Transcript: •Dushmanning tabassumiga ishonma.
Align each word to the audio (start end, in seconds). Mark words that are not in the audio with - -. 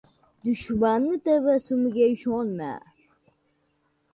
•Dushmanning 0.43 1.17
tabassumiga 1.25 2.03
ishonma. 2.13 2.71